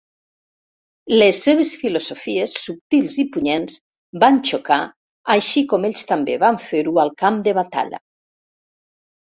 [1.21, 3.77] Les seves filosofies, subtils i punyents,
[4.25, 4.81] van xocar
[5.37, 8.07] així com ells també van fer-ho al camp de batalla.